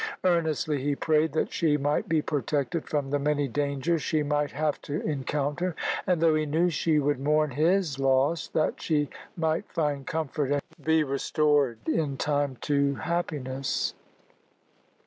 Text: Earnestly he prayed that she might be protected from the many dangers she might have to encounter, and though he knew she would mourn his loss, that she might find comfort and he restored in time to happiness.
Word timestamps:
Earnestly 0.23 0.81
he 0.81 0.95
prayed 0.95 1.33
that 1.33 1.53
she 1.53 1.77
might 1.77 2.09
be 2.09 2.23
protected 2.23 2.89
from 2.89 3.11
the 3.11 3.19
many 3.19 3.47
dangers 3.47 4.01
she 4.01 4.23
might 4.23 4.49
have 4.49 4.81
to 4.81 4.99
encounter, 5.01 5.75
and 6.07 6.19
though 6.19 6.33
he 6.33 6.47
knew 6.47 6.71
she 6.71 6.97
would 6.97 7.19
mourn 7.19 7.51
his 7.51 7.99
loss, 7.99 8.47
that 8.47 8.81
she 8.81 9.11
might 9.37 9.71
find 9.71 10.07
comfort 10.07 10.51
and 10.51 10.61
he 10.83 11.03
restored 11.03 11.87
in 11.87 12.17
time 12.17 12.57
to 12.61 12.95
happiness. 12.95 13.93